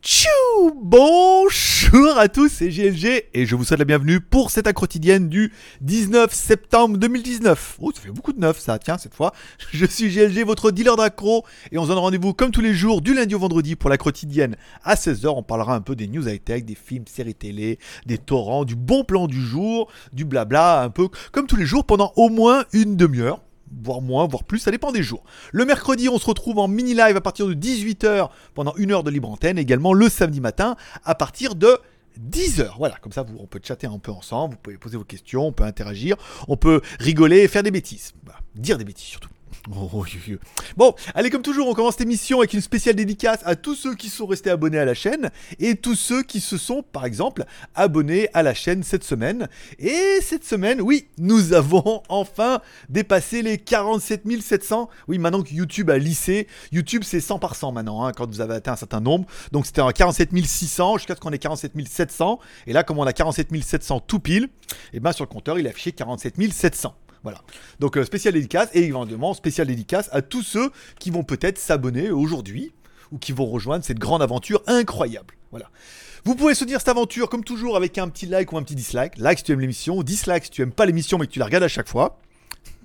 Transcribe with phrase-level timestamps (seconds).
[0.00, 0.28] Tchou
[0.76, 5.52] Bonjour à tous, c'est GLG et je vous souhaite la bienvenue pour cette quotidienne du
[5.80, 7.78] 19 septembre 2019.
[7.80, 9.32] Oh, ça fait beaucoup de neuf ça, tiens, cette fois.
[9.72, 13.00] Je suis GLG, votre dealer d'accro et on se donne rendez-vous comme tous les jours
[13.00, 14.54] du lundi au vendredi pour la quotidienne
[14.84, 15.26] à 16h.
[15.26, 19.02] On parlera un peu des news high-tech, des films, séries télé, des torrents, du bon
[19.02, 22.96] plan du jour, du blabla, un peu comme tous les jours pendant au moins une
[22.96, 23.40] demi-heure
[23.82, 25.24] voire moins, voire plus, ça dépend des jours.
[25.52, 29.04] Le mercredi, on se retrouve en mini live à partir de 18h pendant une heure
[29.04, 31.78] de libre antenne, également le samedi matin à partir de
[32.18, 32.72] 10h.
[32.78, 35.52] Voilà, comme ça, on peut chatter un peu ensemble, vous pouvez poser vos questions, on
[35.52, 36.16] peut interagir,
[36.48, 38.12] on peut rigoler et faire des bêtises.
[38.54, 39.30] dire des bêtises surtout.
[39.74, 40.04] Oh,
[40.76, 43.94] bon, allez, comme toujours, on commence cette émission avec une spéciale dédicace à tous ceux
[43.94, 47.44] qui sont restés abonnés à la chaîne et tous ceux qui se sont, par exemple,
[47.74, 49.48] abonnés à la chaîne cette semaine.
[49.78, 54.88] Et cette semaine, oui, nous avons enfin dépassé les 47 700.
[55.06, 58.40] Oui, maintenant que YouTube a lissé, YouTube c'est 100 par 100 maintenant, hein, quand vous
[58.40, 59.26] avez atteint un certain nombre.
[59.52, 62.38] Donc c'était en 47 600 jusqu'à ce qu'on ait 47 700.
[62.66, 64.48] Et là, comme on a 47 700 tout pile, et
[64.94, 66.94] eh bien sur le compteur, il a affiché 47 700.
[67.22, 67.42] Voilà.
[67.80, 72.10] Donc euh, spécial dédicace et évidemment spécial dédicace à tous ceux qui vont peut-être s'abonner
[72.10, 72.72] aujourd'hui
[73.10, 75.34] ou qui vont rejoindre cette grande aventure incroyable.
[75.50, 75.70] Voilà.
[76.24, 79.18] Vous pouvez soutenir cette aventure comme toujours avec un petit like ou un petit dislike.
[79.18, 81.46] Like si tu aimes l'émission, dislike si tu aimes pas l'émission mais que tu la
[81.46, 82.20] regardes à chaque fois.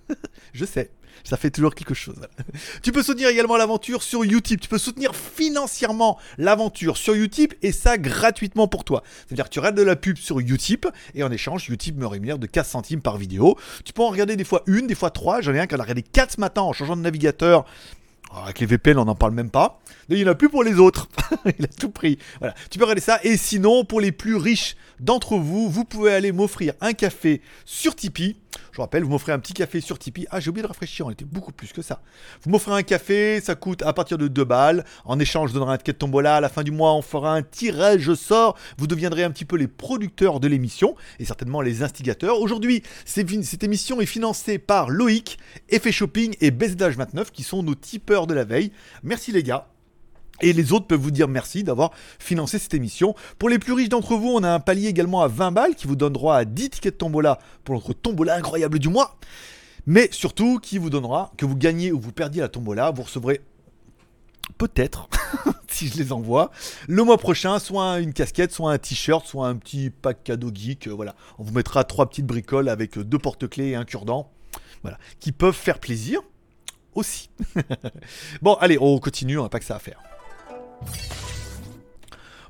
[0.54, 0.92] Je sais
[1.24, 2.20] ça fait toujours quelque chose.
[2.84, 4.60] tu peux soutenir également l'aventure sur YouTube.
[4.62, 9.04] Tu peux soutenir financièrement l'aventure sur YouTube et ça gratuitement pour toi.
[9.28, 12.40] C'est-à-dire que tu regardes de la pub sur YouTube et en échange, YouTube me rémunère
[12.40, 13.58] de 4 centimes par vidéo.
[13.86, 15.42] Tu peux en regarder des fois une, des fois trois.
[15.42, 17.66] J'en ai un qui en a regardé 4 ce matin en changeant de navigateur.
[18.32, 19.80] Oh, avec les VPN, on n'en parle même pas.
[20.10, 21.08] Il n'y en a plus pour les autres.
[21.60, 22.18] Il a tout pris.
[22.40, 22.56] Voilà.
[22.70, 23.20] Tu peux regarder ça.
[23.24, 27.96] Et sinon, pour les plus riches d'entre vous, vous pouvez aller m'offrir un café sur
[27.96, 28.36] Tipeee.
[28.72, 30.26] Je vous rappelle, vous m'offrez un petit café sur Tipeee.
[30.32, 32.02] Ah, j'ai oublié de rafraîchir, on était beaucoup plus que ça.
[32.42, 34.84] Vous m'offrez un café, ça coûte à partir de 2 balles.
[35.06, 36.38] En échange, je donnerai un ticket de tombola.
[36.38, 38.58] À la fin du mois, on fera un tirage au sort.
[38.78, 42.40] Vous deviendrez un petit peu les producteurs de l'émission et certainement les instigateurs.
[42.40, 45.38] Aujourd'hui, cette émission est financée par Loïc,
[45.70, 48.72] Effet Shopping et BZH29 qui sont nos tipeurs de la veille.
[49.04, 49.73] Merci les gars.
[50.44, 53.16] Et les autres peuvent vous dire merci d'avoir financé cette émission.
[53.40, 55.88] Pour les plus riches d'entre vous, on a un palier également à 20 balles qui
[55.88, 59.16] vous donne droit à 10 tickets de tombola pour notre tombola incroyable du mois.
[59.88, 63.40] Mais surtout, qui vous donnera, que vous gagnez ou vous perdiez la tombola, vous recevrez
[64.58, 65.08] peut-être,
[65.70, 66.52] si je les envoie,
[66.90, 70.88] le mois prochain, soit une casquette, soit un t-shirt, soit un petit pack cadeau geek.
[70.88, 74.30] Euh, voilà, on vous mettra trois petites bricoles avec deux porte-clés et un cure-dent.
[74.82, 76.20] Voilà, qui peuvent faire plaisir
[76.96, 77.30] aussi.
[78.42, 80.02] bon, allez, on continue, on n'a pas que ça à faire.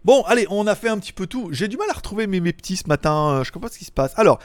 [0.06, 1.48] Bon, allez, on a fait un petit peu tout.
[1.54, 3.30] J'ai du mal à retrouver mes, petits ce matin.
[3.30, 4.12] Euh, je comprends pas ce qui se passe.
[4.18, 4.38] Alors,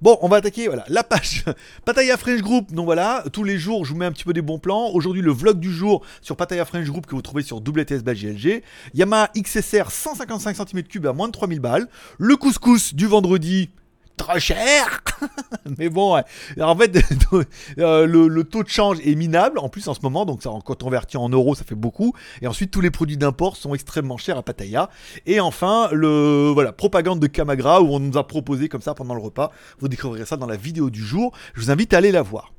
[0.00, 1.44] bon, on va attaquer voilà, la page
[1.84, 2.72] Pataya French Group.
[2.72, 4.90] Donc voilà, tous les jours, je vous mets un petit peu des bons plans.
[4.90, 8.62] Aujourd'hui, le vlog du jour sur Pataya French Group que vous trouvez sur WTS GLG.
[8.94, 11.88] Yamaha XSR 155 cm3 à moins de 3000 balles.
[12.18, 13.70] Le couscous du vendredi
[14.16, 15.02] trop cher.
[15.78, 16.20] Mais bon,
[16.60, 16.98] en fait,
[17.78, 20.82] euh, le, taux de change est minable en plus en ce moment, donc ça, quand
[20.82, 22.12] on en euros, ça fait beaucoup.
[22.42, 24.90] Et ensuite, tous les produits d'import sont extrêmement chers à Pattaya.
[25.26, 29.14] Et enfin, le voilà, propagande de Kamagra où on nous a proposé comme ça pendant
[29.14, 29.50] le repas.
[29.78, 31.32] Vous découvrirez ça dans la vidéo du jour.
[31.54, 32.53] Je vous invite à aller la voir.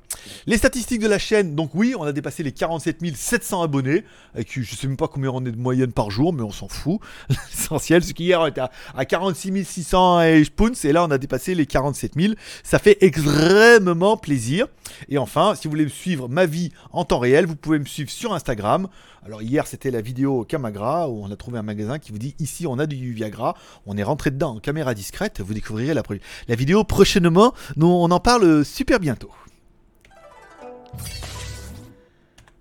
[0.47, 4.03] Les statistiques de la chaîne, donc oui, on a dépassé les 47 700 abonnés,
[4.33, 6.67] avec je sais même pas combien on est de moyenne par jour, mais on s'en
[6.67, 6.99] fout.
[7.29, 11.55] L'essentiel, c'est qu'hier on était à, 46 600 et spoons, et là on a dépassé
[11.55, 12.33] les 47 000.
[12.63, 14.67] Ça fait extrêmement plaisir.
[15.09, 17.85] Et enfin, si vous voulez me suivre ma vie en temps réel, vous pouvez me
[17.85, 18.87] suivre sur Instagram.
[19.25, 22.35] Alors hier c'était la vidéo Camagra où on a trouvé un magasin qui vous dit
[22.37, 23.55] ici on a du Viagra,
[23.87, 26.03] on est rentré dedans en caméra discrète, vous découvrirez la,
[26.47, 29.31] la vidéo prochainement, nous on en parle super bientôt.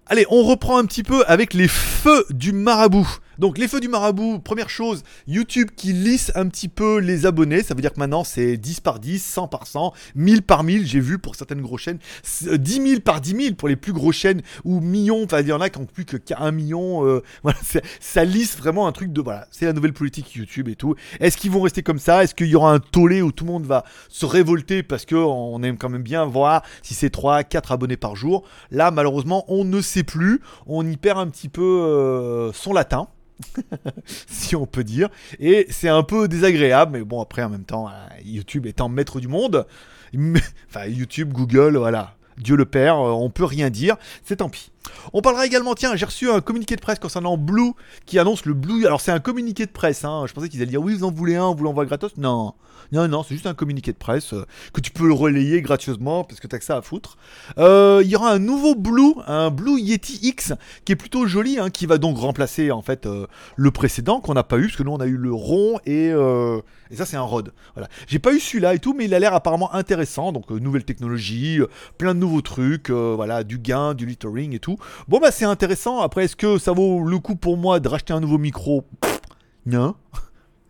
[0.07, 3.09] Allez, on reprend un petit peu avec les feux du marabout.
[3.39, 7.63] Donc les feux du marabout, première chose, YouTube qui lisse un petit peu les abonnés,
[7.63, 10.87] ça veut dire que maintenant c'est 10 par 10, 100 par 100, 1000 par 1000,
[10.87, 14.17] j'ai vu pour certaines grosses chaînes, 10 000 par 10 000 pour les plus grosses
[14.17, 17.23] chaînes, ou millions, enfin il y en a qui n'ont plus que 1 million, euh,
[18.01, 20.95] ça lisse vraiment un truc de, voilà, c'est la nouvelle politique YouTube et tout.
[21.21, 22.23] Est-ce qu'ils vont rester comme ça?
[22.23, 25.63] Est-ce qu'il y aura un tollé où tout le monde va se révolter parce qu'on
[25.63, 28.45] aime quand même bien voir si c'est 3, 4 abonnés par jour?
[28.71, 33.09] Là malheureusement on ne sait plus, on y perd un petit peu euh, son latin.
[34.27, 35.09] si on peut dire.
[35.41, 37.91] Et c'est un peu désagréable, mais bon, après, en même temps,
[38.25, 39.67] YouTube étant maître du monde,
[40.69, 42.17] enfin, YouTube, Google, voilà.
[42.39, 44.71] Dieu le Père, euh, on peut rien dire, c'est tant pis.
[45.13, 47.73] On parlera également, tiens, j'ai reçu un communiqué de presse concernant Blue
[48.07, 48.87] qui annonce le Blue.
[48.87, 50.25] Alors c'est un communiqué de presse, hein.
[50.27, 52.17] je pensais qu'ils allaient dire oui, vous en voulez un, on vous l'envoie gratos.
[52.17, 52.55] Non,
[52.93, 56.41] non, non, c'est juste un communiqué de presse euh, que tu peux relayer gratuitement parce
[56.41, 57.17] que t'as que ça à foutre.
[57.59, 60.53] Euh, Il y aura un nouveau Blue, un Blue Yeti X
[60.85, 63.27] qui est plutôt joli, hein, qui va donc remplacer en fait euh,
[63.57, 66.09] le précédent qu'on n'a pas eu parce que nous on a eu le rond et,
[66.09, 67.53] et ça c'est un Rod.
[67.75, 70.33] Voilà, j'ai pas eu celui-là et tout, mais il a l'air apparemment intéressant.
[70.33, 71.61] Donc nouvelle technologie,
[71.99, 74.74] plein de nouveaux trucs, voilà, du gain, du littering et tout.
[75.09, 76.01] Bon bah c'est intéressant.
[76.01, 78.85] Après, est-ce que ça vaut le coup pour moi de racheter un nouveau micro?
[79.67, 79.95] Non.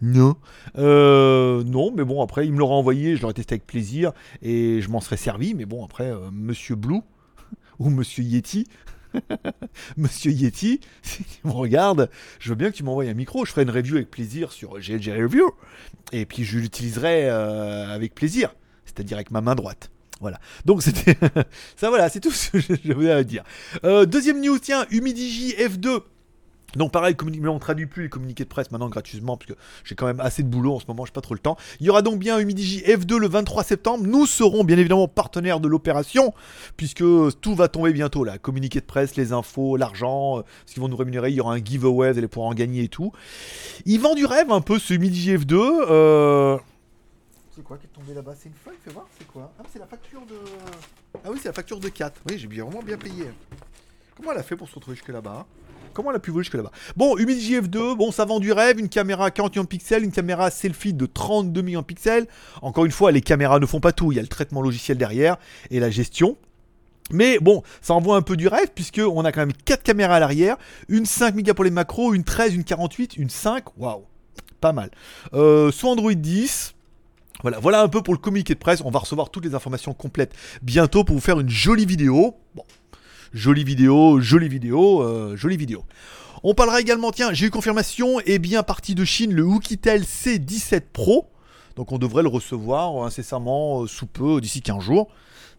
[0.01, 0.37] Non.
[0.77, 4.11] Euh, non, mais bon, après, il me l'aura envoyé, je l'aurais testé avec plaisir
[4.43, 5.55] et je m'en serais servi.
[5.55, 7.01] Mais bon, après, euh, Monsieur Blue
[7.79, 8.67] ou Monsieur Yeti.
[9.97, 12.11] Monsieur Yeti, si tu me regardes,
[12.41, 13.45] je veux bien que tu m'envoies un micro.
[13.45, 15.49] Je ferai une review avec plaisir sur GLG Review.
[16.11, 18.57] Et puis je l'utiliserai euh, avec plaisir,
[18.87, 19.93] c'est-à-dire avec ma main droite.
[20.25, 20.41] Voilà.
[20.65, 21.19] Donc c'était
[21.77, 21.91] ça.
[21.91, 23.45] Voilà, c'est tout ce que je voulais dire.
[23.85, 26.01] Euh, deuxième news, tiens, Humidigi F2.
[26.77, 29.95] Donc pareil, mais on traduit plus les communiqués de presse maintenant gratuitement parce que j'ai
[29.95, 31.59] quand même assez de boulot en ce moment, j'ai pas trop le temps.
[31.79, 34.07] Il y aura donc bien Humidigi F2 le 23 septembre.
[34.07, 36.33] Nous serons bien évidemment partenaires de l'opération
[36.79, 37.05] puisque
[37.43, 38.39] tout va tomber bientôt là.
[38.39, 41.29] Communiqué de presse, les infos, l'argent, euh, ce qu'ils vont nous rémunérer.
[41.29, 43.13] Il y aura un giveaway, vous allez pouvoir en gagner et tout.
[43.85, 45.55] Il vend du rêve un peu ce Humidigi F2.
[45.55, 46.57] Euh...
[47.55, 48.35] C'est quoi qui est tombé là-bas?
[48.37, 49.53] C'est une feuille, fais voir, c'est quoi?
[49.61, 50.35] Ah, c'est la facture de.
[51.25, 52.23] Ah oui, c'est la facture de 4.
[52.29, 53.27] Oui, j'ai bien, vraiment bien payé.
[54.17, 55.47] Comment elle a fait pour se retrouver jusque là-bas?
[55.93, 56.73] Comment elle a pu voler jusque là-bas?
[56.97, 60.95] Bon, Humidigi F2, bon, ça vend du rêve, une caméra 41 pixels, une caméra selfie
[60.95, 62.27] de 32 millions de pixels.
[62.61, 64.99] Encore une fois, les caméras ne font pas tout, il y a le traitement logiciel
[64.99, 65.37] derrière
[65.71, 66.37] et la gestion.
[67.13, 70.17] Mais bon, ça envoie un peu du rêve puisque on a quand même 4 caméras
[70.17, 70.57] à l'arrière,
[70.89, 74.03] une 5 mégas pour les macros, une 13, une 48, une 5, waouh,
[74.61, 74.91] pas mal.
[75.35, 76.75] Euh, sous Android 10,
[77.43, 78.81] voilà, voilà un peu pour le communiqué de presse.
[78.85, 82.37] On va recevoir toutes les informations complètes bientôt pour vous faire une jolie vidéo.
[82.55, 82.65] Bon,
[83.33, 85.85] jolie vidéo, jolie vidéo, euh, jolie vidéo.
[86.43, 90.83] On parlera également, tiens, j'ai eu confirmation, et bien parti de Chine, le Oukitel C17
[90.93, 91.31] Pro.
[91.75, 95.09] Donc on devrait le recevoir incessamment euh, sous peu, d'ici 15 jours.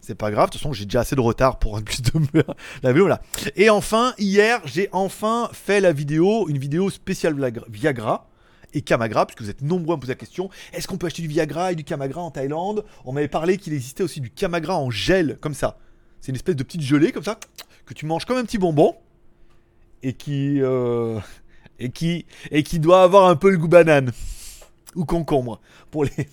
[0.00, 2.12] C'est pas grave, de toute façon j'ai déjà assez de retard pour plus de
[2.82, 3.08] la vidéo.
[3.56, 7.34] Et enfin, hier, j'ai enfin fait la vidéo, une vidéo spéciale
[7.68, 8.28] Viagra
[8.74, 11.22] et Kamagra, puisque vous êtes nombreux à me poser la question, est-ce qu'on peut acheter
[11.22, 12.84] du Viagra et du Kamagra en Thaïlande?
[13.04, 15.78] On m'avait parlé qu'il existait aussi du Kamagra en gel, comme ça.
[16.20, 17.38] C'est une espèce de petite gelée, comme ça,
[17.84, 18.96] que tu manges comme un petit bonbon,
[20.02, 20.60] et qui...
[20.60, 21.18] euh,
[21.78, 24.12] et qui, et qui doit avoir un peu le goût banane
[24.94, 25.60] ou concombre
[25.90, 26.10] pour les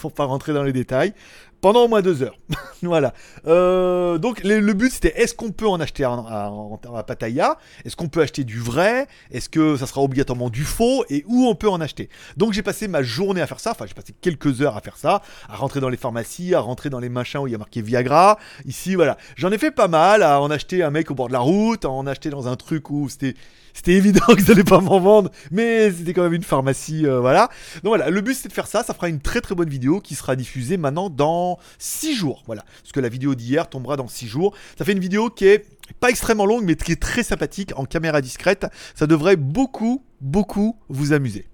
[0.00, 1.14] pour pas rentrer dans les détails
[1.60, 2.38] pendant au moins deux heures.
[2.82, 3.12] Voilà.
[3.46, 7.58] Euh, donc le, but c'était est-ce qu'on peut en acheter à, en- à Pattaya?
[7.84, 9.06] Est-ce qu'on peut acheter du vrai?
[9.30, 11.04] Est-ce que ça sera obligatoirement du faux?
[11.10, 12.08] Et où on peut en acheter?
[12.38, 13.72] Donc j'ai passé ma journée à faire ça.
[13.72, 15.20] Enfin j'ai passé quelques heures à faire ça.
[15.50, 17.82] À rentrer dans les pharmacies à rentrer dans les machins où il y a marqué
[17.82, 18.38] Viagra.
[18.64, 19.18] Ici voilà.
[19.36, 21.84] J'en ai fait pas mal à en acheter un mec au bord de la route
[21.84, 23.34] à en acheter dans un truc où c'était
[23.72, 27.48] c'était évident qu'ils allaient pas m'en vendre, mais c'était quand même une pharmacie, euh, voilà.
[27.84, 30.00] Donc voilà, le but c'est de faire ça, ça fera une très très bonne vidéo
[30.00, 32.64] qui sera diffusée maintenant dans 6 jours, voilà.
[32.82, 34.54] Parce que la vidéo d'hier tombera dans 6 jours.
[34.78, 35.66] Ça fait une vidéo qui est
[35.98, 38.66] pas extrêmement longue, mais qui est très sympathique en caméra discrète.
[38.94, 41.46] Ça devrait beaucoup, beaucoup vous amuser.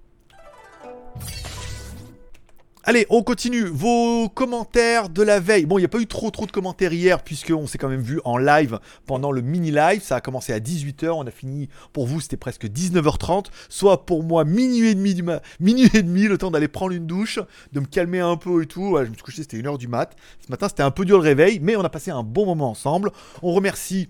[2.89, 3.65] Allez, on continue.
[3.65, 5.65] Vos commentaires de la veille.
[5.65, 7.99] Bon, il n'y a pas eu trop trop de commentaires hier, puisqu'on s'est quand même
[7.99, 10.01] vu en live pendant le mini-live.
[10.01, 13.47] Ça a commencé à 18h, on a fini, pour vous, c'était presque 19h30.
[13.67, 16.93] Soit pour moi, minuit et demi, du ma- minuit et demi, le temps d'aller prendre
[16.93, 17.39] une douche,
[17.73, 18.95] de me calmer un peu et tout.
[18.97, 20.15] Je me suis couché, c'était 1h du mat.
[20.39, 22.69] Ce matin, c'était un peu dur le réveil, mais on a passé un bon moment
[22.69, 23.11] ensemble.
[23.43, 24.07] On remercie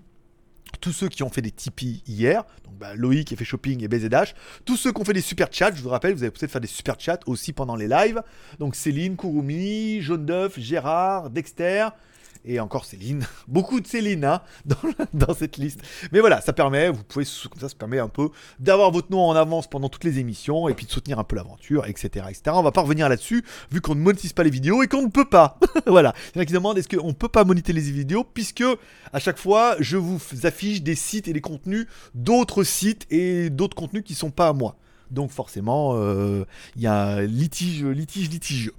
[0.80, 3.82] tous ceux qui ont fait des Tipeee hier, donc bah, Loïc qui a fait shopping
[3.82, 6.30] et BZH, tous ceux qui ont fait des super chats, je vous rappelle, vous avez
[6.30, 8.22] peut-être faire des super chats aussi pendant les lives,
[8.58, 11.88] donc Céline, Kurumi, Jaune d'œuf, Gérard, Dexter,
[12.44, 14.42] et encore Céline, beaucoup de Céline hein,
[15.12, 15.80] dans, cette liste.
[16.12, 19.20] Mais voilà, ça permet, vous pouvez, comme ça, ça permet un peu d'avoir votre nom
[19.20, 22.42] en avance pendant toutes les émissions, et puis de soutenir un peu l'aventure, etc., etc.
[22.54, 25.10] On va pas revenir là-dessus, vu qu'on ne monétise pas les vidéos et qu'on ne
[25.10, 25.58] peut pas.
[25.86, 26.14] voilà.
[26.34, 28.64] Il y en a qui demandent est-ce qu'on peut pas monétiser les vidéos, puisque
[29.12, 33.76] à chaque fois, je vous affiche des sites et des contenus d'autres sites et d'autres
[33.76, 34.76] contenus qui sont pas à moi.
[35.10, 36.44] Donc forcément, euh,
[36.76, 38.74] il y a un litige, litige, litigieux.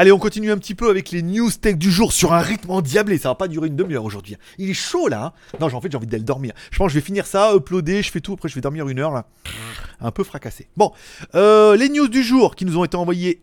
[0.00, 2.70] Allez, on continue un petit peu avec les news tech du jour sur un rythme
[2.70, 3.18] endiablé.
[3.18, 4.36] Ça va pas durer une demi-heure aujourd'hui.
[4.56, 5.24] Il est chaud là.
[5.24, 5.58] hein.
[5.58, 6.52] non, en fait, j'ai envie d'aller dormir.
[6.70, 8.34] Je pense que je vais finir ça, uploader, je fais tout.
[8.34, 9.26] Après, je vais dormir une heure là.
[10.00, 10.68] Un peu fracassé.
[10.76, 10.92] Bon,
[11.34, 13.42] euh, les news du jour qui nous ont été envoyées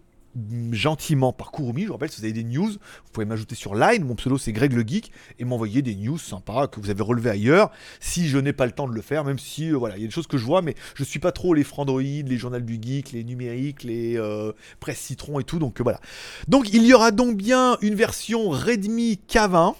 [0.71, 1.83] gentiment par Kurumi.
[1.83, 4.03] Je vous rappelle, si vous avez des news, vous pouvez m'ajouter sur Line.
[4.03, 7.29] Mon pseudo c'est Greg le Geek et m'envoyer des news sympas que vous avez relevées
[7.29, 7.71] ailleurs.
[7.99, 10.03] Si je n'ai pas le temps de le faire, même si euh, voilà, il y
[10.03, 12.59] a des choses que je vois, mais je suis pas trop les Frandroid, les journaux
[12.59, 15.59] du geek, les numériques, les euh, presse citron et tout.
[15.59, 15.99] Donc euh, voilà.
[16.47, 19.75] Donc il y aura donc bien une version Redmi K20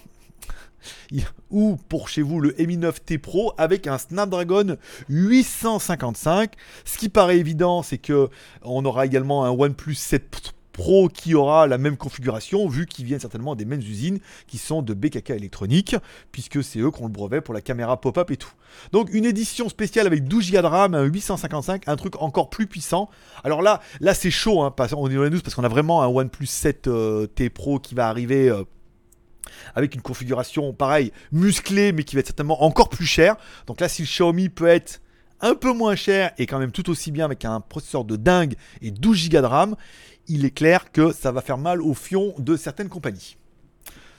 [1.50, 4.76] ou pour chez vous le Mi 9T Pro avec un Snapdragon
[5.08, 6.52] 855.
[6.84, 8.28] Ce qui paraît évident, c'est que
[8.62, 13.20] on aura également un OnePlus 7 Pro qui aura la même configuration, vu qu'ils viennent
[13.20, 15.96] certainement des mêmes usines qui sont de BKK Électronique,
[16.32, 18.52] puisque c'est eux qui ont le brevet pour la caméra pop-up et tout.
[18.92, 22.66] Donc une édition spéciale avec 12 Go de RAM, un 855, un truc encore plus
[22.66, 23.08] puissant.
[23.42, 26.46] Alors là, là c'est chaud, hein, on est dans parce qu'on a vraiment un OnePlus
[26.46, 28.50] 7 euh, Pro qui va arriver.
[28.50, 28.64] Euh,
[29.74, 33.36] avec une configuration pareil musclée mais qui va être certainement encore plus cher.
[33.66, 35.00] Donc là si le Xiaomi peut être
[35.40, 38.54] un peu moins cher et quand même tout aussi bien avec un processeur de dingue
[38.80, 39.76] et 12 Go de RAM,
[40.28, 43.36] il est clair que ça va faire mal au fion de certaines compagnies.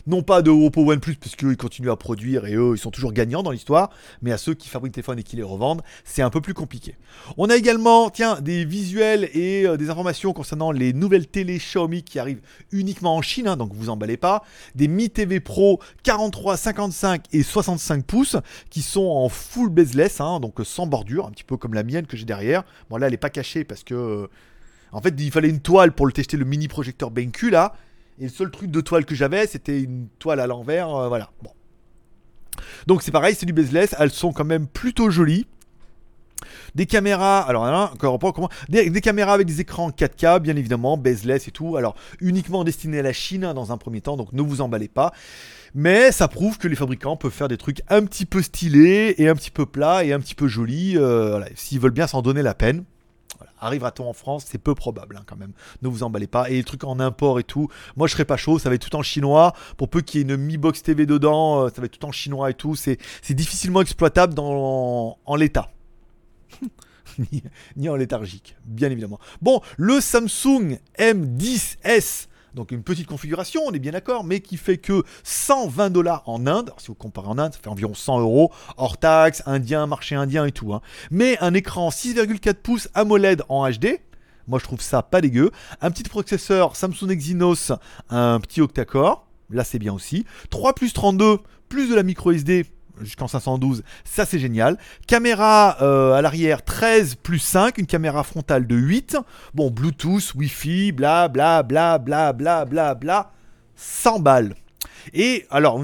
[0.07, 3.43] Non pas de Oppo OnePlus, puisqu'ils continuent à produire et eux, ils sont toujours gagnants
[3.43, 3.89] dans l'histoire,
[4.21, 6.53] mais à ceux qui fabriquent des téléphones et qui les revendent, c'est un peu plus
[6.53, 6.95] compliqué.
[7.37, 12.03] On a également, tiens, des visuels et euh, des informations concernant les nouvelles télé Xiaomi
[12.03, 14.45] qui arrivent uniquement en Chine, hein, donc vous emballez pas.
[14.75, 18.37] Des Mi TV Pro 43, 55 et 65 pouces
[18.69, 22.07] qui sont en full bezeless, hein, donc sans bordure, un petit peu comme la mienne
[22.07, 22.63] que j'ai derrière.
[22.89, 23.93] Bon, là, elle n'est pas cachée parce que.
[23.93, 24.27] Euh,
[24.93, 27.75] en fait, il fallait une toile pour le tester, le mini projecteur BenQ là.
[28.19, 30.89] Et le seul truc de toile que j'avais, c'était une toile à l'envers.
[30.89, 31.29] Euh, voilà.
[31.43, 31.51] Bon.
[32.87, 33.95] Donc c'est pareil, c'est du bezeless.
[33.99, 35.45] Elles sont quand même plutôt jolies.
[36.75, 38.49] Des caméras, alors là, encore pas comment.
[38.69, 41.75] Des, caméras avec des écrans 4K, bien évidemment, bezeless et tout.
[41.77, 44.87] Alors uniquement destinées à la Chine hein, dans un premier temps, donc ne vous emballez
[44.87, 45.11] pas.
[45.73, 49.27] Mais ça prouve que les fabricants peuvent faire des trucs un petit peu stylés et
[49.27, 50.97] un petit peu plats et un petit peu jolis.
[50.97, 52.83] Euh, S'ils veulent bien s'en donner la peine.
[53.59, 55.53] Arrivera-t-on en France C'est peu probable hein, quand même.
[55.81, 56.49] Ne vous emballez pas.
[56.49, 58.59] Et les trucs en import et tout, moi je serais pas chaud.
[58.59, 59.53] Ça va être tout en chinois.
[59.77, 62.05] Pour peu qu'il y ait une Mi Box TV dedans, euh, ça va être tout
[62.05, 62.75] en chinois et tout.
[62.75, 62.97] C'est
[63.31, 65.71] difficilement exploitable en l'état.
[67.75, 69.19] ni, en léthargique, bien évidemment.
[69.41, 74.79] Bon, le Samsung M10S donc une petite configuration, on est bien d'accord, mais qui fait
[74.79, 76.73] que 120 dollars en Inde.
[76.77, 80.43] Si vous comparez en Inde, ça fait environ 100 euros, hors taxes, indien, marché indien
[80.43, 80.73] et tout.
[80.73, 80.81] Hein.
[81.11, 83.99] Mais un écran 6,4 pouces AMOLED en HD.
[84.47, 85.51] Moi, je trouve ça pas dégueu.
[85.81, 87.71] Un petit processeur Samsung Exynos,
[88.09, 89.27] un petit octa-core.
[89.51, 90.25] Là, c'est bien aussi.
[90.49, 91.37] 3 plus 32,
[91.69, 92.65] plus de la micro SD
[93.01, 94.77] jusqu'en 512, ça c'est génial.
[95.07, 99.17] Caméra euh, à l'arrière 13 plus 5, une caméra frontale de 8.
[99.53, 103.31] Bon, Bluetooth, Wi-Fi, bla bla bla bla bla bla bla.
[103.75, 104.55] 100 balles.
[105.13, 105.83] Et alors,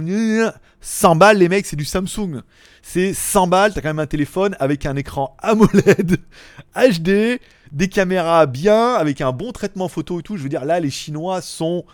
[0.81, 2.41] 100 balles les mecs, c'est du Samsung.
[2.81, 6.17] C'est 100 balles, t'as quand même un téléphone avec un écran AMOLED
[6.75, 7.39] HD,
[7.71, 10.37] des caméras bien, avec un bon traitement photo et tout.
[10.37, 11.85] Je veux dire, là, les Chinois sont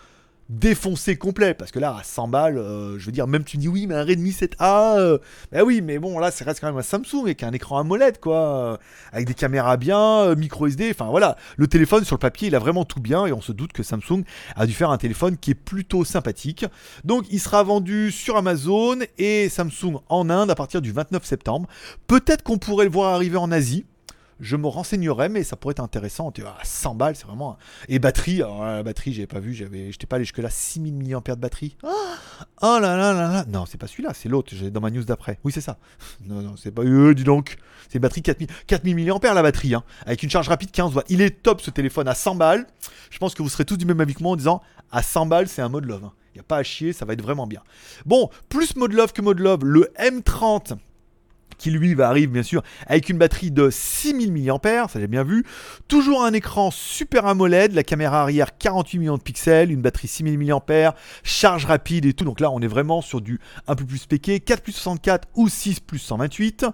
[0.50, 1.54] défoncé complet.
[1.54, 3.94] Parce que là, à 100 balles, euh, je veux dire, même tu dis oui, mais
[3.94, 5.18] un Redmi 7A, euh,
[5.52, 8.18] bah oui, mais bon, là, ça reste quand même un Samsung avec un écran AMOLED,
[8.20, 8.76] quoi, euh,
[9.12, 12.58] avec des caméras bien, micro SD, enfin voilà, le téléphone sur le papier, il a
[12.58, 14.24] vraiment tout bien et on se doute que Samsung
[14.56, 16.66] a dû faire un téléphone qui est plutôt sympathique.
[17.04, 21.68] Donc, il sera vendu sur Amazon et Samsung en Inde à partir du 29 septembre.
[22.08, 23.84] Peut-être qu'on pourrait le voir arriver en Asie
[24.40, 26.32] je me renseignerai, mais ça pourrait être intéressant.
[26.62, 27.58] 100 balles, c'est vraiment.
[27.88, 31.20] Et batterie, alors la batterie, j'avais pas vu, j'avais, j'étais pas allé jusque-là, 6000 mAh
[31.20, 31.76] de batterie.
[32.62, 35.04] Oh là là là là Non, c'est pas celui-là, c'est l'autre, j'ai dans ma news
[35.04, 35.38] d'après.
[35.44, 35.78] Oui, c'est ça.
[36.26, 36.82] Non, non, c'est pas.
[36.82, 37.56] Euh, dis donc,
[37.88, 41.06] c'est batterie 4000, 4000 mAh la batterie, hein, avec une charge rapide 15 watts.
[41.08, 42.66] Il est top ce téléphone à 100 balles.
[43.10, 45.26] Je pense que vous serez tous du même avis que moi en disant à 100
[45.26, 46.00] balles, c'est un mode love.
[46.02, 46.12] Il hein.
[46.36, 47.62] n'y a pas à chier, ça va être vraiment bien.
[48.06, 50.76] Bon, plus mode love que mode love, le M30
[51.60, 55.22] qui lui va arriver bien sûr avec une batterie de 6000 mAh, ça j'ai bien
[55.22, 55.44] vu.
[55.88, 60.38] Toujours un écran Super AMOLED, la caméra arrière 48 millions de pixels, une batterie 6000
[60.38, 62.24] mAh, charge rapide et tout.
[62.24, 63.38] Donc là on est vraiment sur du
[63.68, 66.64] un peu plus spéqué, 4 plus 64 ou 6 plus 128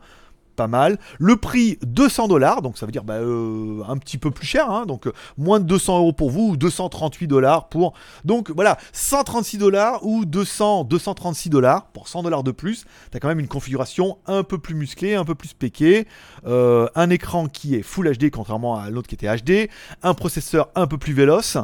[0.57, 0.99] pas mal.
[1.19, 4.71] Le prix 200 dollars, donc ça veut dire bah, euh, un petit peu plus cher,
[4.71, 4.87] hein.
[4.87, 7.93] donc euh, moins de 200 euros pour vous ou 238 dollars pour.
[8.25, 12.87] Donc voilà, 136 dollars ou 200, 236 dollars pour 100 dollars de plus.
[13.11, 16.07] T'as quand même une configuration un peu plus musclée, un peu plus péquée,
[16.47, 19.71] euh, un écran qui est Full HD contrairement à l'autre qui était HD,
[20.03, 21.59] un processeur un peu plus véloce,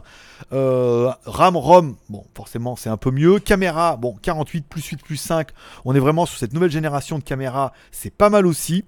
[0.51, 5.49] RAM, ROM, bon forcément c'est un peu mieux, caméra, bon 48 plus 8 plus 5,
[5.85, 8.82] on est vraiment sur cette nouvelle génération de caméras, c'est pas mal aussi.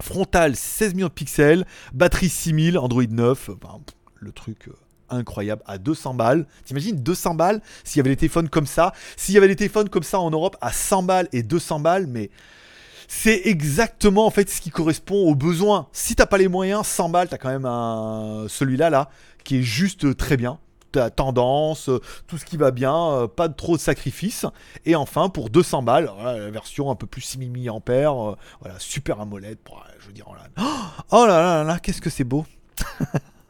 [0.00, 3.50] Frontal 16 millions de pixels, batterie 6000, Android 9,
[4.16, 4.72] le truc euh,
[5.10, 5.62] incroyable.
[5.66, 6.46] À 200 balles.
[6.64, 8.92] T'imagines 200 balles s'il y avait des téléphones comme ça.
[9.16, 12.06] S'il y avait des téléphones comme ça en Europe à 100 balles et 200 balles,
[12.06, 12.30] mais
[13.06, 15.88] c'est exactement en fait ce qui correspond aux besoins.
[15.92, 19.10] Si t'as pas les moyens, 100 balles, t'as quand même celui-là là
[19.44, 20.58] qui est juste très bien
[21.10, 24.46] tendance, euh, tout ce qui va bien, euh, pas trop de sacrifices.
[24.84, 29.20] Et enfin, pour 200 balles, la version un peu plus 6000 mAh, euh, voilà, super
[29.20, 29.58] AMOLED.
[30.00, 30.64] je veux dire, oh là,
[31.10, 32.46] oh là là, là, qu'est-ce que c'est beau!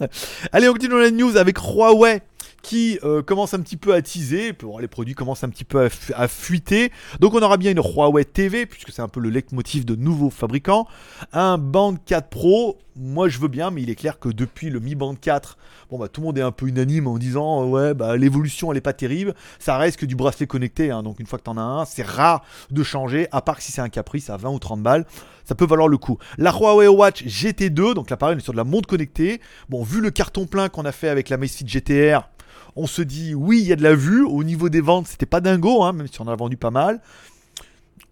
[0.52, 2.22] Allez, on continue la news avec Huawei
[2.64, 6.28] qui euh, commence un petit peu à teaser, les produits commencent un petit peu à,
[6.28, 6.90] fuiter.
[7.21, 10.30] Donc on aura bien une Huawei TV, puisque c'est un peu le leitmotiv de nouveaux
[10.30, 10.88] fabricants.
[11.35, 14.80] Un Band 4 Pro, moi je veux bien, mais il est clair que depuis le
[14.80, 15.59] Mi Band 4,
[15.90, 18.78] bon bah tout le monde est un peu unanime en disant ouais bah l'évolution elle
[18.78, 19.35] est pas terrible.
[19.59, 21.02] Ça reste que du bracelet connecté, hein.
[21.02, 23.73] donc une fois que t'en as un, c'est rare de changer, à part que si
[23.73, 25.04] c'est un caprice à 20 ou 30 balles,
[25.44, 26.16] ça peut valoir le coup.
[26.38, 29.42] La Huawei Watch GT2, donc l'appareil est sur de la montre connectée.
[29.68, 32.28] Bon, vu le carton plein qu'on a fait avec la Amazfit GTR,
[32.76, 34.24] on se dit oui, il y a de la vue.
[34.24, 37.00] Au niveau des ventes, c'était pas dingo, hein, même si on a vendu pas mal.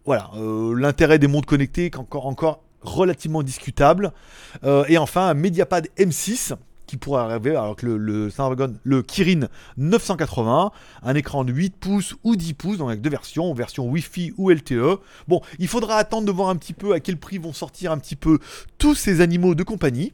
[0.04, 4.12] Voilà, euh, l'intérêt des montres connectées encore, encore relativement discutable.
[4.64, 6.54] Euh, et enfin, un Mediapad M6
[6.86, 8.28] qui pourrait arriver alors que le, le,
[8.82, 13.54] le Kirin 980, un écran de 8 pouces ou 10 pouces, donc avec deux versions,
[13.54, 14.98] version Wi-Fi ou LTE.
[15.28, 17.98] Bon, il faudra attendre de voir un petit peu à quel prix vont sortir un
[17.98, 18.40] petit peu
[18.76, 20.12] tous ces animaux de compagnie,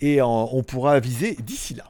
[0.00, 1.84] et on pourra viser d'ici là.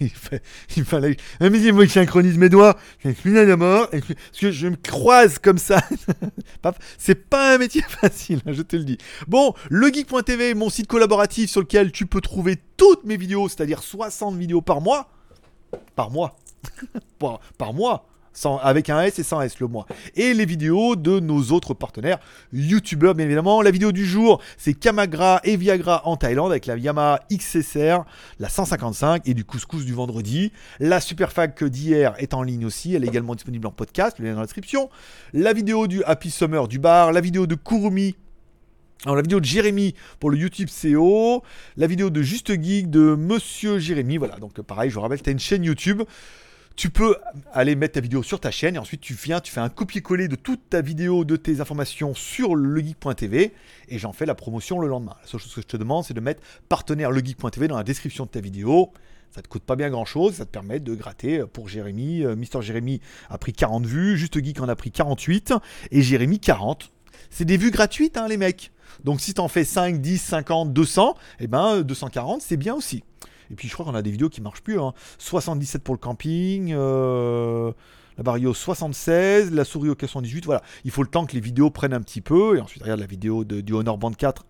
[0.76, 1.16] il, fallait.
[1.40, 2.76] Mais moi, je synchronise mes doigts.
[3.18, 3.88] Suis à mort.
[3.90, 4.04] Parce
[4.40, 5.80] que je me croise comme ça.
[6.98, 8.98] C'est pas un métier facile, hein, je te le dis.
[9.28, 14.36] Bon, legeek.tv, mon site collaboratif sur lequel tu peux trouver toutes mes vidéos, c'est-à-dire 60
[14.36, 15.10] vidéos par mois.
[15.96, 16.36] Par mois.
[17.58, 18.09] par mois
[18.62, 19.86] avec un S et sans S le mois.
[20.14, 22.18] Et les vidéos de nos autres partenaires
[22.52, 23.62] youtubeurs, bien évidemment.
[23.62, 28.04] La vidéo du jour, c'est Kamagra et Viagra en Thaïlande avec la Yamaha XSR,
[28.38, 30.52] la 155 et du couscous du vendredi.
[30.78, 34.34] La Superfac d'hier est en ligne aussi, elle est également disponible en podcast, le lien
[34.34, 34.90] dans la description.
[35.32, 38.16] La vidéo du Happy Summer du bar, la vidéo de Kurumi
[39.06, 41.42] alors la vidéo de Jérémy pour le YouTube CO,
[41.78, 45.30] la vidéo de Juste Geek de Monsieur Jérémy, voilà, donc pareil, je vous rappelle, tu
[45.30, 46.02] as une chaîne YouTube,
[46.76, 47.16] tu peux
[47.52, 50.28] aller mettre ta vidéo sur ta chaîne et ensuite tu viens, tu fais un copier-coller
[50.28, 53.52] de toute ta vidéo, de tes informations sur legeek.tv
[53.88, 55.16] et j'en fais la promotion le lendemain.
[55.20, 58.24] La seule chose que je te demande, c'est de mettre partenaire legeek.tv dans la description
[58.24, 58.92] de ta vidéo.
[59.30, 62.24] Ça te coûte pas bien grand chose, ça te permet de gratter pour Jérémy.
[62.24, 65.54] Euh, Mister Jérémy a pris 40 vues, Juste Geek en a pris 48
[65.92, 66.90] et Jérémy 40.
[67.30, 68.72] C'est des vues gratuites, hein, les mecs.
[69.04, 73.04] Donc si t'en fais 5, 10, 50, 200, et ben 240, c'est bien aussi.
[73.50, 74.78] Et puis je crois qu'on a des vidéos qui marchent plus.
[75.18, 75.82] 77 hein.
[75.84, 76.72] pour le camping.
[76.72, 77.72] Euh,
[78.16, 80.62] la Barrio 76, la souris au 78, voilà.
[80.84, 82.56] Il faut le temps que les vidéos prennent un petit peu.
[82.56, 84.44] Et ensuite, regarde la vidéo du Honor Band 4.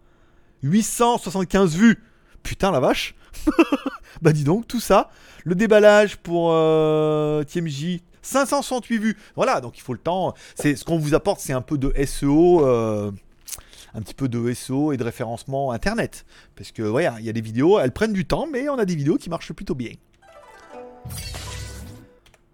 [0.63, 2.03] 875 vues
[2.43, 3.15] Putain la vache
[4.23, 5.11] Bah dis donc, tout ça.
[5.45, 9.17] Le déballage pour euh, TMJ, 568 vues.
[9.37, 10.35] Voilà, donc il faut le temps.
[10.55, 12.67] C'est Ce qu'on vous apporte, c'est un peu de SEO.
[12.67, 13.13] Euh,
[13.95, 16.25] un petit peu de SEO et de référencement internet.
[16.57, 18.85] Parce que, ouais, il y a des vidéos, elles prennent du temps, mais on a
[18.85, 19.93] des vidéos qui marchent plutôt bien.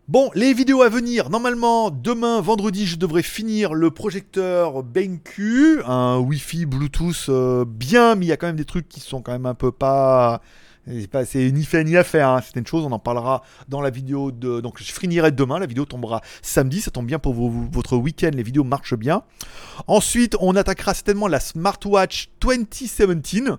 [0.08, 1.30] Bon, les vidéos à venir.
[1.30, 8.26] Normalement, demain, vendredi, je devrais finir le projecteur BenQ, un Wi-Fi Bluetooth euh, bien, mais
[8.26, 10.42] il y a quand même des trucs qui sont quand même un peu pas
[11.24, 12.40] c'est ni fait ni à faire, hein.
[12.44, 14.60] c'est une chose, on en parlera dans la vidéo de...
[14.60, 18.42] Donc je finirai demain, la vidéo tombera samedi, ça tombe bien pour votre week-end, les
[18.42, 19.22] vidéos marchent bien.
[19.88, 23.50] Ensuite, on attaquera certainement la Smartwatch 2017.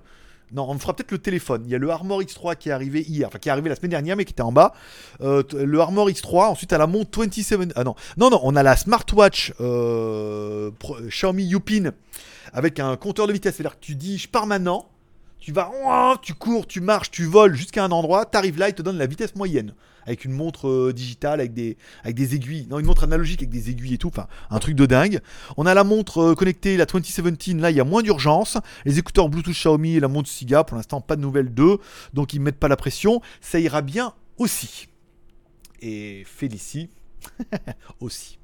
[0.53, 1.63] Non, on fera peut-être le téléphone.
[1.65, 3.75] Il y a le Armor X3 qui est arrivé hier, enfin qui est arrivé la
[3.75, 4.73] semaine dernière, mais qui était en bas.
[5.19, 7.73] Euh, le Armor X3, ensuite à la montre 27.
[7.75, 10.71] Ah non, non, non, on a la Smartwatch euh,
[11.09, 11.91] Xiaomi Yupin
[12.53, 13.55] avec un compteur de vitesse.
[13.55, 14.87] C'est-à-dire que tu dis, je pars maintenant
[15.39, 15.71] tu vas,
[16.21, 18.97] tu cours, tu marches, tu voles jusqu'à un endroit, tu arrives là, il te donne
[18.97, 19.73] la vitesse moyenne.
[20.05, 22.65] Avec une montre euh, digitale, avec des, avec des aiguilles.
[22.69, 24.07] Non, une montre analogique avec des aiguilles et tout.
[24.07, 25.19] Enfin, un truc de dingue.
[25.57, 27.59] On a la montre euh, connectée, la 2017.
[27.59, 28.57] Là, il y a moins d'urgence.
[28.85, 30.63] Les écouteurs Bluetooth Xiaomi et la montre Siga.
[30.63, 31.79] Pour l'instant, pas de nouvelles d'eux.
[32.13, 33.21] Donc, ils ne mettent pas la pression.
[33.41, 34.87] Ça ira bien aussi.
[35.81, 36.89] Et Félicie
[37.99, 38.39] aussi.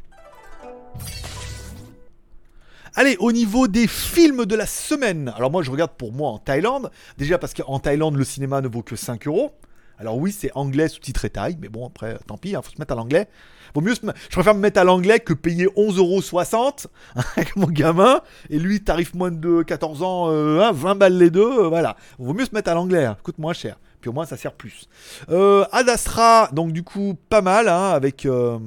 [2.95, 5.34] Allez, au niveau des films de la semaine.
[5.36, 6.91] Alors moi, je regarde pour moi en Thaïlande.
[7.17, 9.51] Déjà parce qu'en Thaïlande, le cinéma ne vaut que 5 euros.
[9.97, 12.79] Alors oui, c'est anglais sous-titré thaï, mais bon, après, tant pis, il hein, faut se
[12.79, 13.27] mettre à l'anglais.
[13.75, 16.88] Je préfère me mettre à l'anglais que payer 11,60€
[17.36, 21.41] avec mon gamin, et lui, tarif moins de 14 ans, 20 euh, balles les deux,
[21.41, 21.95] euh, voilà.
[22.19, 24.53] Vaut mieux se mettre à l'anglais, hein, coûte moins cher, puis au moins ça sert
[24.53, 24.88] plus.
[25.29, 28.60] Euh, Ad Astra, donc du coup, pas mal, hein, euh,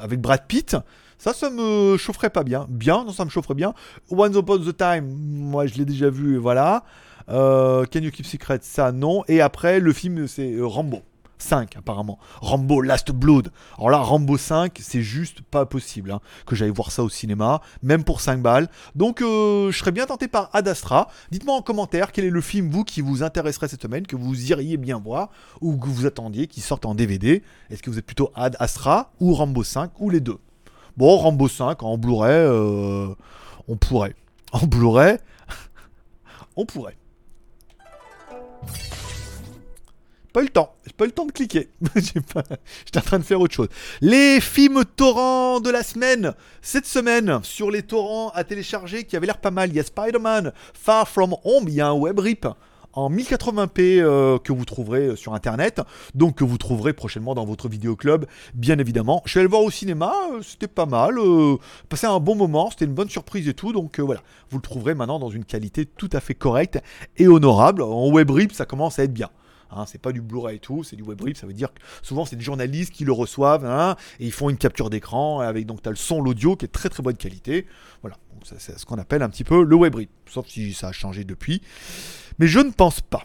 [0.00, 0.76] avec Brad Pitt.
[1.24, 2.66] Ça, ça me chaufferait pas bien.
[2.68, 3.72] Bien, ça me chaufferait bien.
[4.10, 6.84] Once Upon the Time, moi je l'ai déjà vu, voilà.
[7.30, 9.24] Euh, Can You Keep Secret, ça non.
[9.26, 11.00] Et après, le film, c'est euh, Rambo.
[11.38, 12.18] 5 apparemment.
[12.42, 13.52] Rambo Last Blood.
[13.78, 17.62] Alors là, Rambo 5, c'est juste pas possible hein, que j'aille voir ça au cinéma,
[17.82, 18.68] même pour 5 balles.
[18.94, 21.08] Donc euh, je serais bien tenté par Ad Astra.
[21.30, 24.50] Dites-moi en commentaire quel est le film, vous, qui vous intéresserait cette semaine, que vous
[24.50, 25.30] iriez bien voir,
[25.62, 27.42] ou que vous attendiez qu'il sorte en DVD.
[27.70, 30.36] Est-ce que vous êtes plutôt Ad Astra ou Rambo 5, ou les deux?
[30.96, 33.14] Bon, Rambo 5, en Blu-ray, euh,
[33.68, 34.14] on pourrait.
[34.52, 35.18] En Blu-ray,
[36.56, 36.96] on pourrait.
[40.32, 40.74] pas eu le temps.
[40.84, 41.70] J'ai pas eu le temps de cliquer.
[41.96, 43.68] J'étais en train de faire autre chose.
[44.00, 46.34] Les films torrents de la semaine.
[46.60, 49.84] Cette semaine, sur les torrents à télécharger qui avaient l'air pas mal, il y a
[49.84, 52.46] Spider-Man Far From Home, il y a un web rip
[52.94, 55.80] en 1080p euh, que vous trouverez sur internet,
[56.14, 59.22] donc que vous trouverez prochainement dans votre vidéo club, bien évidemment.
[59.24, 61.56] Je suis allé voir au cinéma, euh, c'était pas mal, euh,
[61.88, 64.94] passé un bon moment, c'était une bonne surprise et tout, donc voilà, vous le trouverez
[64.94, 66.80] maintenant dans une qualité tout à fait correcte
[67.16, 67.82] et honorable.
[67.82, 69.30] En web rip, ça commence à être bien.
[69.74, 71.36] Hein, c'est pas du Blu-ray et tout, c'est du web rip.
[71.36, 74.50] Ça veut dire que souvent c'est des journalistes qui le reçoivent hein, et ils font
[74.50, 77.66] une capture d'écran avec donc as le son, l'audio qui est très très bonne qualité.
[78.02, 80.92] Voilà, c'est ce qu'on appelle un petit peu le web rip, sauf si ça a
[80.92, 81.60] changé depuis.
[82.38, 83.22] Mais je ne pense pas.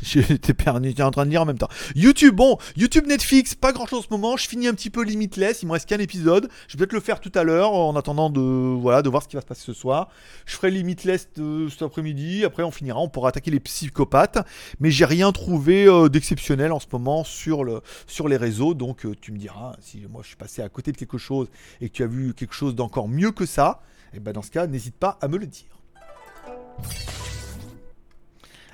[0.02, 1.68] J'étais en train de lire en même temps.
[1.94, 4.36] YouTube, bon, YouTube, Netflix, pas grand chose en ce moment.
[4.36, 5.62] Je finis un petit peu Limitless.
[5.62, 6.48] Il me reste qu'un épisode.
[6.68, 9.28] Je vais peut-être le faire tout à l'heure en attendant de, voilà, de voir ce
[9.28, 10.08] qui va se passer ce soir.
[10.46, 12.44] Je ferai Limitless de, cet après-midi.
[12.44, 12.98] Après, on finira.
[12.98, 14.38] On pourra attaquer les psychopathes.
[14.80, 18.74] Mais j'ai rien trouvé euh, d'exceptionnel en ce moment sur, le, sur les réseaux.
[18.74, 21.48] Donc, euh, tu me diras si moi je suis passé à côté de quelque chose
[21.80, 23.82] et que tu as vu quelque chose d'encore mieux que ça.
[24.12, 25.68] Et eh ben dans ce cas, n'hésite pas à me le dire.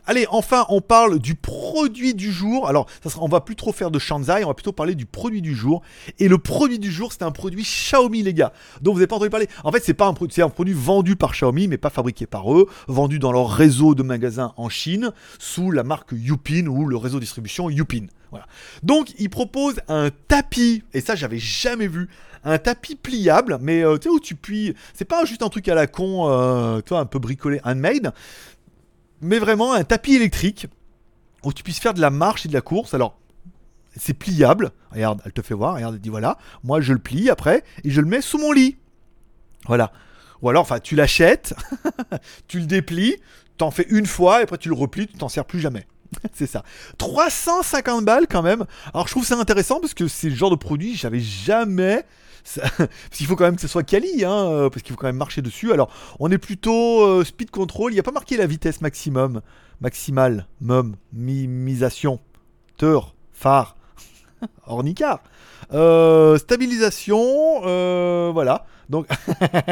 [0.07, 2.69] Allez, enfin, on parle du produit du jour.
[2.69, 2.87] Alors,
[3.21, 5.83] on va plus trop faire de Shanzai, on va plutôt parler du produit du jour.
[6.19, 8.53] Et le produit du jour, c'est un produit Xiaomi, les gars.
[8.83, 9.49] Donc, vous n'avez pas entendu parler.
[9.65, 13.19] En fait, c'est pas un produit, vendu par Xiaomi, mais pas fabriqué par eux, vendu
[13.19, 17.25] dans leur réseau de magasins en Chine, sous la marque Yupin ou le réseau de
[17.25, 18.07] distribution Yupin.
[18.31, 18.47] Voilà.
[18.83, 22.09] Donc, ils proposent un tapis, et ça, j'avais jamais vu.
[22.45, 24.75] Un tapis pliable, mais euh, tu sais où tu plies.
[24.95, 28.13] C'est pas juste un truc à la con, euh, toi, un peu bricolé, handmade
[29.21, 30.67] mais vraiment un tapis électrique
[31.45, 32.95] où tu puisses faire de la marche et de la course.
[32.95, 33.19] Alors,
[33.97, 34.73] c'est pliable.
[34.91, 35.75] Regarde, elle te fait voir.
[35.75, 38.53] Regarde, elle dit voilà, moi je le plie après et je le mets sous mon
[38.53, 38.77] lit.
[39.67, 39.93] Voilà.
[40.43, 41.55] Ou alors, enfin, tu l'achètes,
[42.49, 43.17] tu le déplies,
[43.57, 45.87] t'en fais une fois et après tu le replies, tu t'en sers plus jamais.
[46.33, 46.63] c'est ça.
[46.99, 48.65] 350 balles quand même.
[48.93, 52.05] Alors je trouve ça intéressant parce que c'est le genre de produit j'avais jamais
[52.79, 55.07] parce qu'il faut quand même que ce soit quali, hein, euh, parce qu'il faut quand
[55.07, 55.73] même marcher dessus.
[55.73, 57.93] Alors, on est plutôt euh, speed control.
[57.93, 59.41] Il n'y a pas marqué la vitesse maximum,
[59.81, 62.21] maximale, mum, mimisation,
[62.77, 63.77] teur, phare,
[64.67, 65.23] ornicar.
[65.73, 67.61] Euh, stabilisation,
[68.33, 68.67] voilà.
[68.89, 69.09] Donc,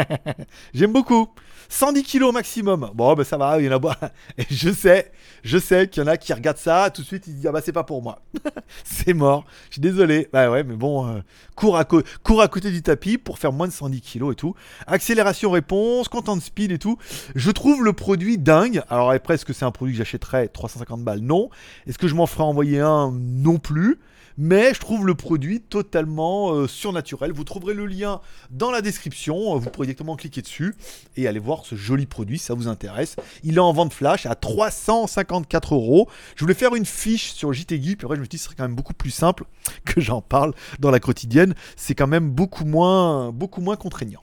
[0.75, 1.29] j'aime beaucoup.
[1.69, 2.91] 110 kilos maximum.
[2.95, 3.97] Bon, ben ça va, il y en a.
[4.39, 5.11] Et je sais,
[5.43, 7.53] je sais qu'il y en a qui regardent ça, tout de suite ils disent Ah
[7.53, 8.21] bah c'est pas pour moi.
[8.85, 9.45] c'est mort.
[9.69, 10.29] Je suis désolé.
[10.33, 11.21] Bah ouais, mais bon, euh,
[11.55, 14.55] cours, à côté du tapis pour faire moins de 110 kilos et tout.
[14.87, 16.99] Accélération réponse, content de speed et tout.
[17.35, 18.83] Je trouve le produit dingue.
[18.91, 21.21] Alors après, est-ce que c'est un produit que j'achèterais 350 balles?
[21.21, 21.51] Non.
[21.87, 23.13] Est-ce que je m'en ferais envoyer un?
[23.13, 23.99] Non plus
[24.39, 27.33] mais je trouve le produit totalement euh, surnaturel.
[27.33, 28.21] Vous trouverez le lien
[28.51, 30.75] dans la description, vous pourrez directement cliquer dessus
[31.17, 33.17] et aller voir ce joli produit si ça vous intéresse.
[33.43, 36.09] Il est en vente flash à 354 euros.
[36.37, 38.45] Je voulais faire une fiche sur JT Geek, puis après je me suis dit ce
[38.45, 39.45] serait quand même beaucoup plus simple
[39.85, 41.55] que j'en parle dans la quotidienne.
[41.77, 43.33] C'est quand même beaucoup moins
[43.79, 44.21] contraignant.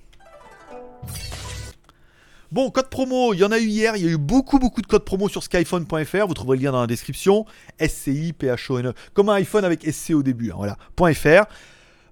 [2.51, 4.81] Bon, code promo, il y en a eu hier, il y a eu beaucoup beaucoup
[4.81, 7.45] de codes promo sur skyphone.fr, vous trouverez le lien dans la description,
[7.79, 11.45] SCI, PHONE, comme un iPhone avec SC au début, hein, voilà, .fr.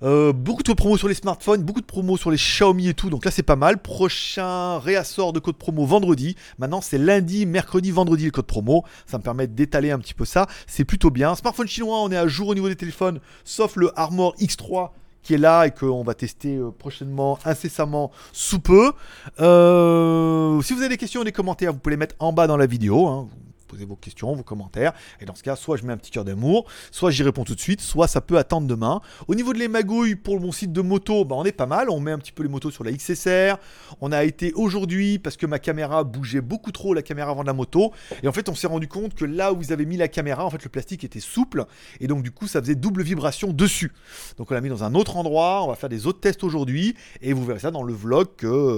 [0.02, 3.10] Euh, beaucoup de promos sur les smartphones, beaucoup de promos sur les Xiaomi et tout,
[3.10, 3.82] donc là c'est pas mal.
[3.82, 6.38] Prochain réassort de code promo vendredi.
[6.58, 8.86] Maintenant c'est lundi, mercredi, vendredi le code promo.
[9.08, 10.47] Ça me permet d'étaler un petit peu ça.
[10.67, 11.36] C'est plutôt bien.
[11.36, 14.91] Smartphone chinois, on est à jour au niveau des téléphones, sauf le Armor X3
[15.24, 18.94] qui est là et qu'on va tester euh, prochainement, incessamment, sous peu.
[19.40, 22.48] Euh, si vous avez des questions ou des commentaires, vous pouvez les mettre en bas
[22.48, 23.08] dans la vidéo.
[23.08, 23.28] Hein
[23.70, 24.94] posez vos questions, vos commentaires.
[25.22, 27.56] Et dans ce cas, soit je mets un petit cœur d'amour, soit j'y réponds tout
[27.56, 29.02] de suite, soit ça peut attendre demain.
[29.28, 31.90] Au niveau de les magouilles pour mon site de moto, bah on est pas mal.
[31.90, 33.58] On met un petit peu les motos sur la XSR.
[34.02, 37.48] On a été aujourd'hui parce que ma caméra bougeait beaucoup trop la caméra avant de
[37.48, 37.94] la moto.
[38.24, 40.46] Et en fait, on s'est rendu compte que là où vous avez mis la caméra,
[40.46, 41.66] en fait, le plastique était souple.
[42.00, 43.94] Et donc, du coup, ça faisait double vibration dessus.
[44.38, 45.64] Donc, on l'a mis dans un autre endroit.
[45.64, 46.96] On va faire des autres tests aujourd'hui.
[47.22, 48.28] Et vous verrez ça dans le vlog,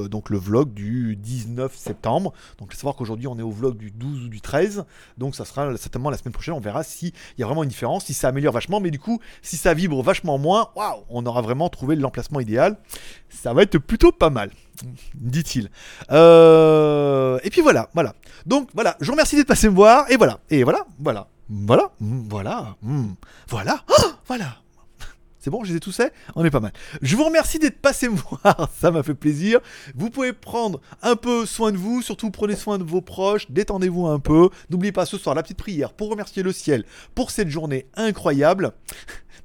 [0.09, 2.33] donc le vlog du 19 septembre.
[2.57, 4.80] Donc, il faut savoir qu'aujourd'hui, on est au vlog du 12 ou du 13.
[5.17, 8.05] Donc ça sera certainement la semaine prochaine, on verra s'il y a vraiment une différence,
[8.05, 11.41] si ça améliore vachement, mais du coup, si ça vibre vachement moins, waouh, on aura
[11.41, 12.77] vraiment trouvé l'emplacement idéal.
[13.29, 14.51] Ça va être plutôt pas mal,
[15.15, 15.69] dit-il.
[16.11, 18.13] Euh, et puis voilà, voilà.
[18.45, 21.91] Donc voilà, je vous remercie d'être passé me voir, et voilà, et voilà, voilà, voilà,
[21.99, 22.75] voilà,
[23.47, 23.83] voilà,
[24.27, 24.55] voilà.
[25.43, 25.99] C'est bon, je les ai tous
[26.35, 26.71] On est pas mal.
[27.01, 29.59] Je vous remercie d'être passé me voir, ça m'a fait plaisir.
[29.95, 34.05] Vous pouvez prendre un peu soin de vous, surtout prenez soin de vos proches, détendez-vous
[34.05, 34.49] un peu.
[34.69, 38.73] N'oubliez pas ce soir la petite prière pour remercier le ciel pour cette journée incroyable.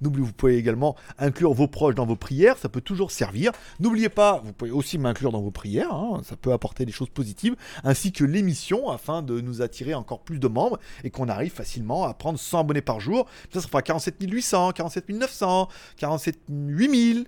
[0.00, 3.52] N'oubliez, vous pouvez également inclure vos proches dans vos prières, ça peut toujours servir.
[3.80, 7.08] N'oubliez pas, vous pouvez aussi m'inclure dans vos prières, hein, ça peut apporter des choses
[7.08, 11.52] positives, ainsi que l'émission afin de nous attirer encore plus de membres et qu'on arrive
[11.52, 13.26] facilement à prendre 100 abonnés par jour.
[13.52, 17.26] Ça, ça fera 47 800, 47 900, 47 8000,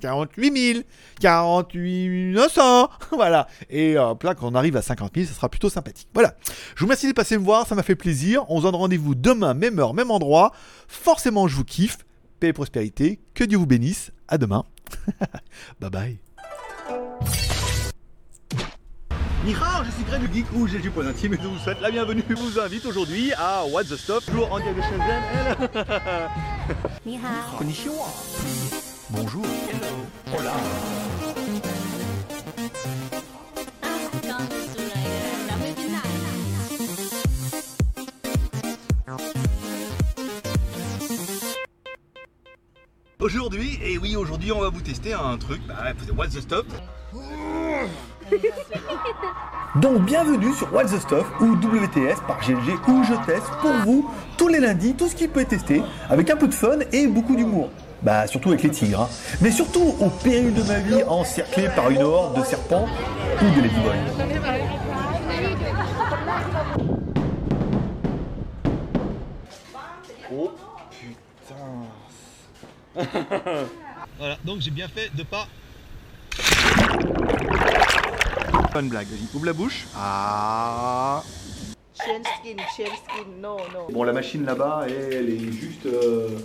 [0.00, 0.84] 48 000,
[1.20, 3.46] 48 900, voilà.
[3.68, 6.08] Et là, quand on arrive à 50 000, ça sera plutôt sympathique.
[6.14, 6.34] Voilà.
[6.74, 8.44] Je vous remercie de passer me voir, ça m'a fait plaisir.
[8.48, 10.52] On se donne rendez-vous demain, même heure, même endroit.
[10.88, 11.98] Forcément, je vous kiffe.
[12.38, 13.20] Paix et prospérité.
[13.34, 14.12] Que Dieu vous bénisse.
[14.28, 14.64] À demain.
[15.80, 16.18] bye bye.
[19.44, 21.80] Nihao, je suis Greg le Geek ou j'ai du point intime et je vous souhaite
[21.80, 22.22] la bienvenue.
[22.28, 26.30] Je vous invite aujourd'hui à What the Stuff, toujours en direct de Shenzhen.
[27.02, 28.06] 你好，Konnichiwa.
[29.10, 29.46] Bonjour.
[30.30, 30.89] Hola.
[43.32, 45.60] Aujourd'hui, et oui, aujourd'hui, on va vous tester un truc.
[45.68, 45.76] Bah,
[46.18, 46.64] What's the Stuff?
[49.76, 54.10] Donc, bienvenue sur What's the Stuff ou WTS par GLG où je teste pour vous
[54.36, 57.06] tous les lundis tout ce qui peut être testé avec un peu de fun et
[57.06, 57.70] beaucoup d'humour.
[58.02, 59.02] Bah, surtout avec les tigres.
[59.02, 59.08] hein.
[59.40, 62.88] Mais surtout au péril de ma vie encerclé par une horde de serpents
[63.40, 64.69] ou de ladyboys.
[74.18, 75.46] voilà, donc j'ai bien fait de pas.
[78.78, 79.86] Une blague, vas-y, ouvre la bouche.
[79.96, 81.22] Ah.
[81.94, 83.88] Chain skin, skin, no, no.
[83.90, 85.86] Bon, la machine là-bas, elle est juste.
[85.86, 86.38] Euh...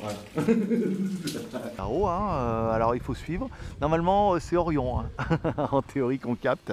[0.00, 0.16] Voilà.
[1.78, 3.48] Là-haut, hein, euh, alors il faut suivre.
[3.80, 5.38] Normalement, euh, c'est Orion, hein,
[5.72, 6.72] en théorie qu'on capte.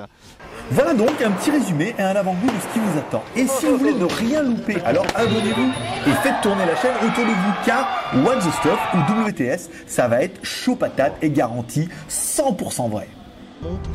[0.72, 3.24] Voilà donc un petit résumé et un avant-goût de ce qui vous attend.
[3.36, 5.72] Et si vous voulez ne rien louper, alors abonnez-vous
[6.08, 7.88] et faites tourner la chaîne autour de vous car
[8.26, 13.08] What the Stuff ou WTS, ça va être chaud patate et garanti 100% vrai.
[13.62, 13.88] Monte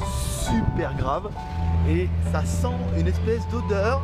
[0.49, 1.31] super grave
[1.88, 4.03] et ça sent une espèce d'odeur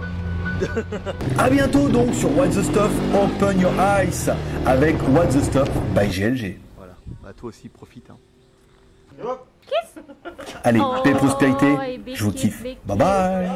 [1.39, 4.31] A bientôt donc sur What the Stuff Open Your Eyes
[4.67, 6.59] avec What the Stuff by GLG.
[6.77, 8.11] Voilà, bah toi aussi profite.
[8.11, 8.17] Hein.
[10.63, 11.77] Allez, paix et prospérité,
[12.15, 12.63] je vous kiffe.
[12.87, 13.49] Bye bye